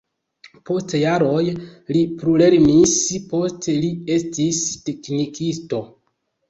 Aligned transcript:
Post 0.69 0.95
jaroj 1.01 1.43
li 1.97 2.01
plulernis, 2.23 2.97
poste 3.35 3.79
li 3.85 3.93
estis 4.19 4.67
teknikisto. 4.91 5.87